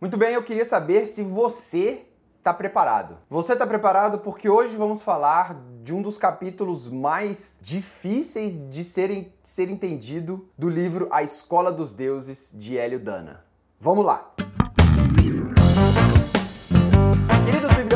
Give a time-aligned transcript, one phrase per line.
[0.00, 2.06] Muito bem, eu queria saber se você
[2.38, 3.18] está preparado.
[3.28, 9.36] Você está preparado porque hoje vamos falar de um dos capítulos mais difíceis de ser,
[9.42, 13.44] ser entendido do livro A Escola dos Deuses de Hélio Dana.
[13.80, 14.47] Vamos lá!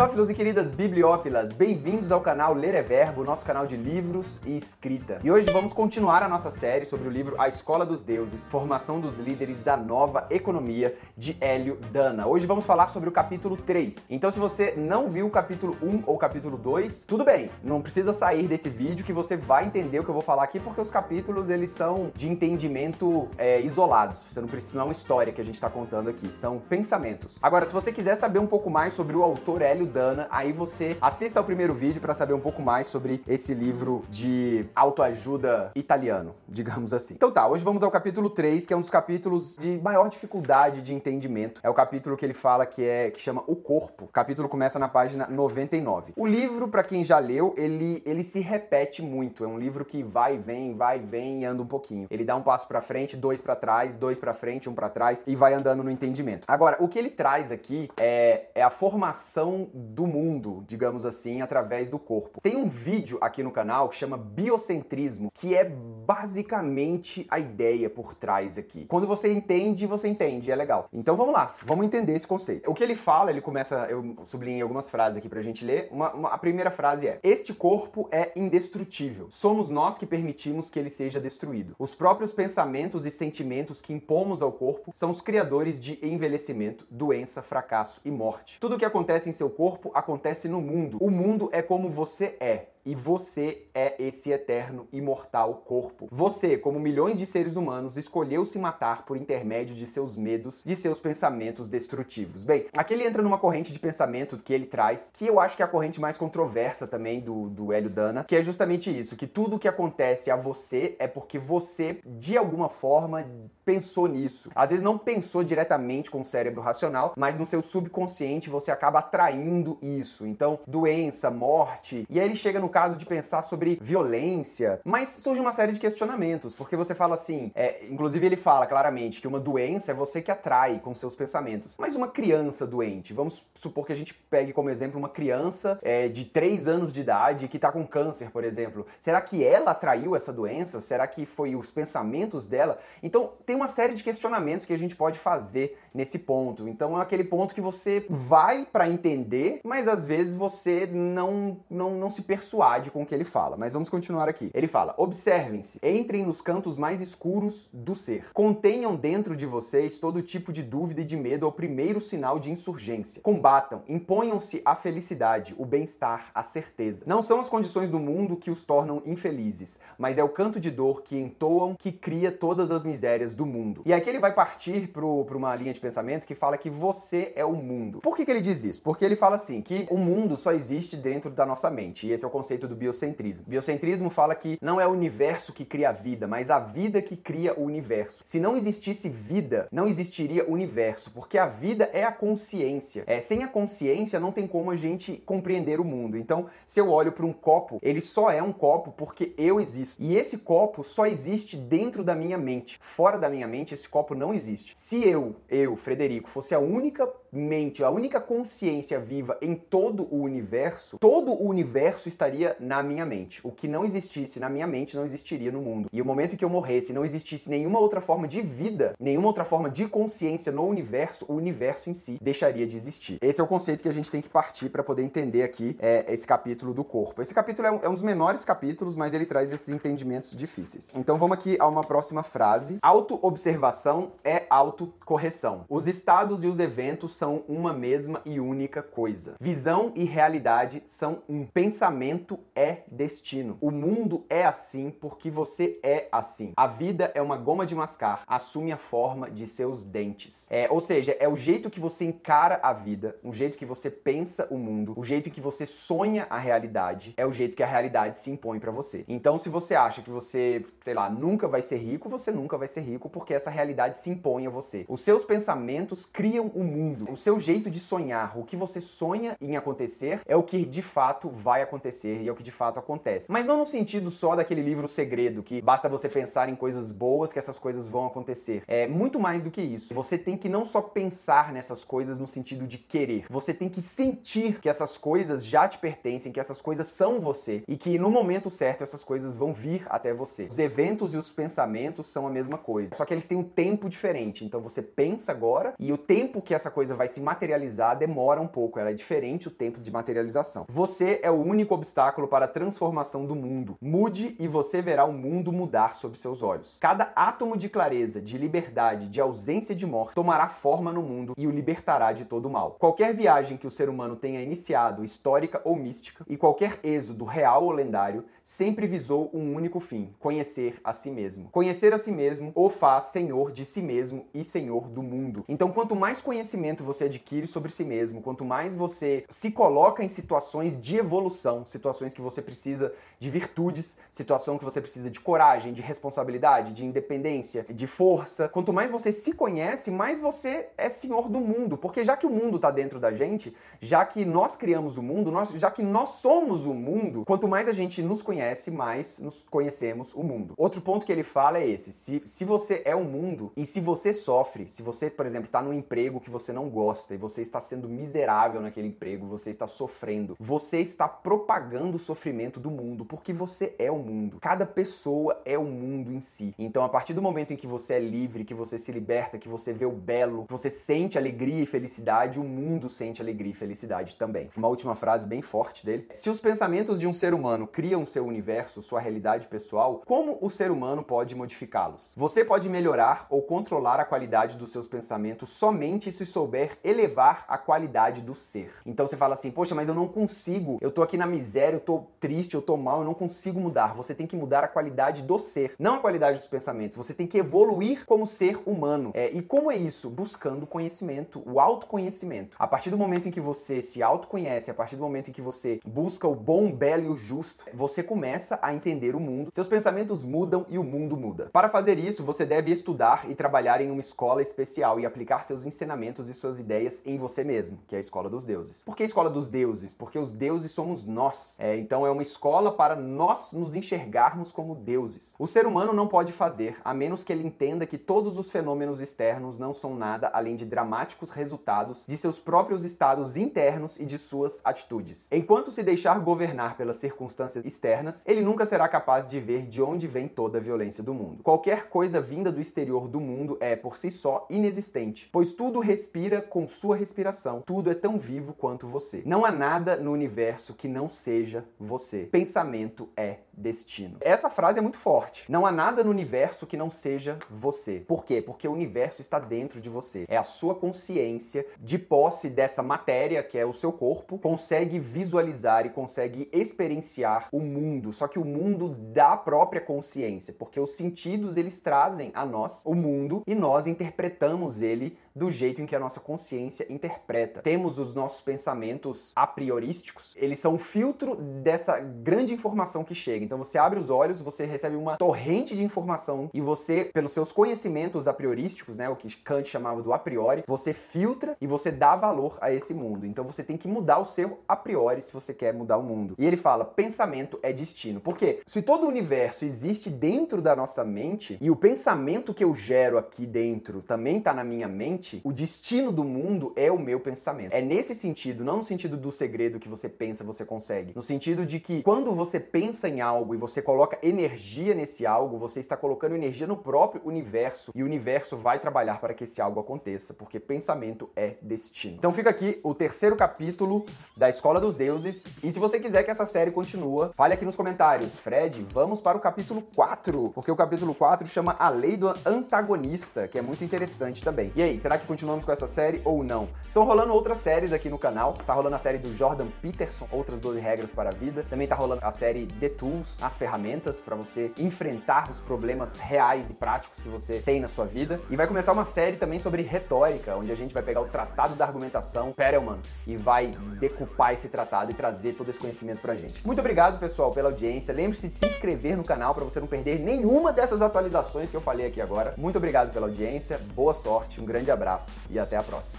[0.03, 4.57] Bibliófilos e queridas bibliófilas, bem-vindos ao canal Ler é Verbo, nosso canal de livros e
[4.57, 5.19] escrita.
[5.23, 8.99] E hoje vamos continuar a nossa série sobre o livro A Escola dos Deuses, Formação
[8.99, 12.27] dos Líderes da Nova Economia, de Hélio Dana.
[12.27, 14.09] Hoje vamos falar sobre o capítulo 3.
[14.11, 17.81] Então se você não viu o capítulo 1 ou o capítulo 2, tudo bem, não
[17.81, 20.81] precisa sair desse vídeo que você vai entender o que eu vou falar aqui, porque
[20.81, 25.33] os capítulos eles são de entendimento é, isolados, você não precisa, não é uma história
[25.33, 27.39] que a gente está contando aqui, são pensamentos.
[27.43, 30.97] Agora, se você quiser saber um pouco mais sobre o autor Hélio Dana, aí você
[31.01, 36.35] assista ao primeiro vídeo para saber um pouco mais sobre esse livro de autoajuda italiano,
[36.49, 37.15] digamos assim.
[37.15, 40.81] Então tá, hoje vamos ao capítulo 3, que é um dos capítulos de maior dificuldade
[40.83, 41.61] de entendimento.
[41.63, 44.05] É o capítulo que ele fala que é que chama O Corpo.
[44.05, 46.13] O capítulo começa na página 99.
[46.17, 49.45] O livro, para quem já leu, ele ele se repete muito.
[49.45, 52.07] É um livro que vai, vem, vai, vem e anda um pouquinho.
[52.11, 55.25] Ele dá um passo para frente, dois para trás, dois para frente, um para trás
[55.27, 56.45] e vai andando no entendimento.
[56.47, 59.32] Agora, o que ele traz aqui é, é a formação
[59.73, 62.41] do mundo, digamos assim, através do corpo.
[62.41, 68.15] Tem um vídeo aqui no canal que chama Biocentrismo, que é basicamente a ideia por
[68.15, 68.85] trás aqui.
[68.87, 70.89] Quando você entende, você entende, é legal.
[70.93, 72.71] Então vamos lá, vamos entender esse conceito.
[72.71, 75.89] O que ele fala, ele começa, eu sublinhei algumas frases aqui pra gente ler.
[75.91, 79.29] Uma, uma, a primeira frase é: Este corpo é indestrutível.
[79.31, 81.75] Somos nós que permitimos que ele seja destruído.
[81.79, 87.43] Os próprios pensamentos e sentimentos que impomos ao corpo são os criadores de envelhecimento, doença,
[87.43, 88.59] fracasso e morte.
[88.61, 90.99] Tudo o que acontece em seu corpo acontece no mundo.
[91.01, 96.09] O mundo é como você é e você é esse eterno, imortal corpo.
[96.11, 100.75] Você, como milhões de seres humanos, escolheu se matar por intermédio de seus medos, de
[100.75, 102.45] seus pensamentos destrutivos.
[102.45, 105.63] Bem, aqui ele entra numa corrente de pensamento que ele traz, que eu acho que
[105.63, 109.27] é a corrente mais controversa também do, do Hélio Dana, que é justamente isso, que
[109.27, 113.27] tudo que acontece a você é porque você, de alguma forma,
[113.65, 114.51] pensou nisso.
[114.55, 118.99] Às vezes não pensou diretamente com o cérebro racional, mas no seu subconsciente você acaba
[118.99, 120.27] atraindo isso.
[120.27, 125.41] Então, doença, morte, e aí ele chega no caso de pensar sobre violência, mas surge
[125.41, 129.39] uma série de questionamentos, porque você fala assim, é, inclusive ele fala claramente que uma
[129.39, 131.75] doença é você que atrai com seus pensamentos.
[131.79, 136.09] Mas uma criança doente, vamos supor que a gente pegue como exemplo uma criança é,
[136.09, 138.87] de 3 anos de idade que está com câncer, por exemplo.
[138.99, 140.81] Será que ela atraiu essa doença?
[140.81, 142.79] Será que foi os pensamentos dela?
[143.03, 146.69] Então, tem uma série de questionamentos que a gente pode fazer nesse ponto.
[146.69, 151.91] Então, é aquele ponto que você vai para entender, mas às vezes você não, não,
[151.95, 152.62] não se persuade
[152.93, 154.49] com o que ele fala, mas vamos continuar aqui.
[154.55, 158.31] Ele fala: observem-se, entrem nos cantos mais escuros do ser.
[158.33, 162.53] Contenham dentro de vocês todo tipo de dúvida e de medo ao primeiro sinal de
[162.53, 163.21] insurgência.
[163.21, 167.03] Combatam, imponham-se a felicidade, o bem-estar, a certeza.
[167.05, 170.71] Não são as condições do mundo que os tornam infelizes, mas é o canto de
[170.71, 173.83] dor que entoam que cria todas as misérias do mundo.
[173.85, 177.45] E aqui ele vai partir para uma linha de pensamento que fala que você é
[177.45, 177.99] o mundo.
[178.01, 178.81] Por que, que ele diz isso?
[178.83, 182.07] Porque ele fala assim que o mundo só existe dentro da nossa mente.
[182.07, 183.47] E esse é o conceito conceito do biocentrismo.
[183.49, 187.17] Biocentrismo fala que não é o universo que cria a vida, mas a vida que
[187.17, 188.23] cria o universo.
[188.25, 193.05] Se não existisse vida, não existiria universo, porque a vida é a consciência.
[193.07, 196.17] É, sem a consciência não tem como a gente compreender o mundo.
[196.17, 200.03] Então, se eu olho para um copo, ele só é um copo porque eu existo.
[200.03, 202.79] E esse copo só existe dentro da minha mente.
[202.81, 204.73] Fora da minha mente, esse copo não existe.
[204.77, 210.21] Se eu, eu, Frederico, fosse a única mente, a única consciência viva em todo o
[210.21, 213.41] universo, todo o universo estaria na minha mente.
[213.43, 215.89] O que não existisse na minha mente não existiria no mundo.
[215.93, 219.27] E o momento em que eu morresse, não existisse nenhuma outra forma de vida, nenhuma
[219.29, 223.19] outra forma de consciência no universo, o universo em si deixaria de existir.
[223.21, 226.05] Esse é o conceito que a gente tem que partir para poder entender aqui é,
[226.09, 227.21] esse capítulo do corpo.
[227.21, 230.91] Esse capítulo é um, é um dos menores capítulos, mas ele traz esses entendimentos difíceis.
[230.95, 232.79] Então vamos aqui a uma próxima frase.
[232.83, 235.65] Auto-observação é autocorreção.
[235.69, 239.35] Os estados e os eventos são uma mesma e única coisa.
[239.41, 241.47] Visão e realidade são um.
[241.47, 243.57] Pensamento é destino.
[243.61, 246.53] O mundo é assim porque você é assim.
[246.57, 250.47] A vida é uma goma de mascar, assume a forma de seus dentes.
[250.51, 253.91] É, ou seja, é o jeito que você encara a vida, o jeito que você
[253.91, 257.67] pensa o mundo, o jeito que você sonha a realidade, é o jeito que a
[257.67, 259.05] realidade se impõe para você.
[259.09, 262.69] Então, se você acha que você, sei lá, nunca vai ser rico, você nunca vai
[262.69, 264.85] ser rico porque essa realidade se impõe a você.
[264.89, 269.37] Os seus pensamentos criam o mundo o seu jeito de sonhar, o que você sonha
[269.41, 272.79] em acontecer, é o que de fato vai acontecer e é o que de fato
[272.79, 273.31] acontece.
[273.31, 277.33] Mas não no sentido só daquele livro segredo, que basta você pensar em coisas boas
[277.33, 278.63] que essas coisas vão acontecer.
[278.67, 279.95] É muito mais do que isso.
[279.95, 283.83] Você tem que não só pensar nessas coisas no sentido de querer, você tem que
[283.83, 288.11] sentir que essas coisas já te pertencem, que essas coisas são você e que no
[288.11, 290.45] momento certo essas coisas vão vir até você.
[290.45, 293.89] Os eventos e os pensamentos são a mesma coisa, só que eles têm um tempo
[293.89, 294.45] diferente.
[294.45, 298.47] Então você pensa agora e o tempo que essa coisa vai se materializar demora um
[298.47, 300.67] pouco, ela é diferente o tempo de materialização.
[300.69, 303.77] Você é o único obstáculo para a transformação do mundo.
[303.81, 306.79] Mude e você verá o mundo mudar sob seus olhos.
[306.81, 311.47] Cada átomo de clareza, de liberdade, de ausência de morte tomará forma no mundo e
[311.47, 312.77] o libertará de todo o mal.
[312.79, 317.65] Qualquer viagem que o ser humano tenha iniciado, histórica ou mística, e qualquer êxodo real
[317.65, 321.49] ou lendário, sempre visou um único fim: conhecer a si mesmo.
[321.51, 325.45] Conhecer a si mesmo o faz senhor de si mesmo e senhor do mundo.
[325.49, 330.09] Então, quanto mais conhecimento você adquire sobre si mesmo, quanto mais você se coloca em
[330.09, 335.73] situações de evolução, situações que você precisa de virtudes, situação que você precisa de coragem,
[335.73, 341.29] de responsabilidade, de independência, de força, quanto mais você se conhece, mais você é senhor
[341.29, 344.97] do mundo, porque já que o mundo está dentro da gente, já que nós criamos
[344.97, 348.71] o mundo, nós, já que nós somos o mundo, quanto mais a gente nos conhece,
[348.71, 350.55] mais nos conhecemos o mundo.
[350.57, 353.81] Outro ponto que ele fala é esse: se, se você é o mundo e se
[353.81, 357.43] você sofre, se você, por exemplo, está num emprego que você não gosta e você
[357.43, 363.05] está sendo miserável naquele emprego, você está sofrendo, você está propagando o sofrimento do mundo,
[363.05, 364.39] porque você é o mundo.
[364.41, 366.55] Cada pessoa é o mundo em si.
[366.59, 369.49] Então, a partir do momento em que você é livre, que você se liberta, que
[369.49, 374.15] você vê o belo, você sente alegria e felicidade, o mundo sente alegria e felicidade
[374.15, 374.51] também.
[374.57, 378.27] Uma última frase bem forte dele: Se os pensamentos de um ser humano criam seu
[378.27, 382.13] universo, sua realidade pessoal, como o ser humano pode modificá-los?
[382.17, 387.59] Você pode melhorar ou controlar a qualidade dos seus pensamentos somente se souber elevar a
[387.59, 388.73] qualidade do ser.
[388.85, 390.79] Então você fala assim: "Poxa, mas eu não consigo.
[390.81, 393.95] Eu tô aqui na miséria, eu tô triste, eu tô mal, eu não consigo mudar".
[393.95, 396.97] Você tem que mudar a qualidade do ser, não a qualidade dos pensamentos.
[396.97, 399.11] Você tem que evoluir como ser humano.
[399.15, 400.11] É, e como é isso?
[400.11, 402.57] Buscando conhecimento, o autoconhecimento.
[402.59, 405.41] A partir do momento em que você se autoconhece, a partir do momento em que
[405.41, 409.51] você busca o bom, belo e o justo, você começa a entender o mundo.
[409.53, 411.51] Seus pensamentos mudam e o mundo muda.
[411.53, 415.67] Para fazer isso, você deve estudar e trabalhar em uma escola especial e aplicar seus
[415.67, 418.83] ensinamentos e suas ideias em você mesmo, que é a escola dos deuses.
[418.85, 419.95] Por que a escola dos deuses?
[419.95, 421.57] Porque os deuses somos nós.
[421.63, 425.33] É, então é uma escola para nós nos enxergarmos como deuses.
[425.39, 429.01] O ser humano não pode fazer, a menos que ele entenda que todos os fenômenos
[429.01, 434.19] externos não são nada além de dramáticos resultados de seus próprios estados internos e de
[434.19, 435.29] suas atitudes.
[435.31, 440.09] Enquanto se deixar governar pelas circunstâncias externas, ele nunca será capaz de ver de onde
[440.09, 441.45] vem toda a violência do mundo.
[441.45, 446.43] Qualquer coisa vinda do exterior do mundo é, por si só, inexistente, pois tudo respira
[446.43, 449.23] com sua respiração, tudo é tão vivo quanto você.
[449.25, 452.25] Não há nada no universo que não seja você.
[452.25, 454.17] Pensamento é destino.
[454.21, 455.45] Essa frase é muito forte.
[455.49, 458.01] Não há nada no universo que não seja você.
[458.01, 458.41] Por quê?
[458.41, 460.25] Porque o universo está dentro de você.
[460.29, 465.85] É a sua consciência, de posse dessa matéria, que é o seu corpo, consegue visualizar
[465.87, 468.13] e consegue experienciar o mundo.
[468.13, 472.95] Só que o mundo da própria consciência, porque os sentidos eles trazem a nós o
[472.95, 477.63] mundo e nós interpretamos ele do jeito em que a nossa consciência interpreta.
[477.63, 483.45] Temos os nossos pensamentos a priorísticos, eles são um filtro dessa grande informação que chega.
[483.45, 487.53] Então você abre os olhos, você recebe uma torrente de informação e você, pelos seus
[487.53, 491.91] conhecimentos a priorísticos, né, o que Kant chamava do a priori, você filtra e você
[491.91, 493.27] dá valor a esse mundo.
[493.27, 496.35] Então você tem que mudar o seu a priori se você quer mudar o mundo.
[496.39, 498.21] E ele fala: pensamento é destino.
[498.21, 498.61] Por quê?
[498.67, 503.19] Se todo o universo existe dentro da nossa mente e o pensamento que eu gero
[503.19, 507.73] aqui dentro também está na minha mente, o destino do mundo é o meu pensamento.
[507.73, 511.13] É nesse sentido, não no sentido do segredo que você pensa, você consegue.
[511.15, 515.57] No sentido de que quando você pensa em algo e você coloca energia nesse algo,
[515.57, 519.61] você está colocando energia no próprio universo e o universo vai trabalhar para que esse
[519.61, 522.17] algo aconteça, porque pensamento é destino.
[522.19, 524.05] Então fica aqui o terceiro capítulo
[524.37, 525.45] da Escola dos Deuses.
[525.63, 528.39] E se você quiser que essa série continue, fale aqui nos comentários.
[528.39, 533.49] Fred, vamos para o capítulo 4, porque o capítulo 4 chama A Lei do Antagonista,
[533.49, 534.71] que é muito interessante também.
[534.77, 536.69] E aí, será que continuamos com essa série ou não?
[536.87, 538.53] Estão rolando outras séries aqui no canal.
[538.67, 541.65] Tá rolando a série do Jordan Peterson, Outras 12 Regras para a Vida.
[541.71, 546.71] Também tá rolando a série The Tools, as ferramentas para você enfrentar os problemas reais
[546.71, 548.41] e práticos que você tem na sua vida.
[548.51, 551.77] E vai começar uma série também sobre retórica, onde a gente vai pegar o Tratado
[551.77, 553.69] da Argumentação, Perelman, e vai
[554.01, 556.67] decupar esse tratado e trazer todo esse conhecimento pra gente.
[556.67, 558.13] Muito obrigado, pessoal, pela audiência.
[558.13, 561.81] Lembre-se de se inscrever no canal para você não perder nenhuma dessas atualizações que eu
[561.81, 562.55] falei aqui agora.
[562.57, 566.19] Muito obrigado pela audiência, boa sorte, um grande abraço e até a próxima.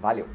[0.00, 0.26] Valeu!